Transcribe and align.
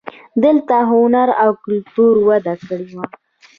دلته 0.43 0.75
هنر 0.91 1.29
او 1.43 1.51
کلتور 1.63 2.15
وده 2.27 2.53
کړې 2.65 2.87
وه 2.95 3.05